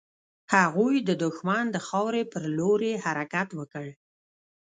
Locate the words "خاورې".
1.87-2.23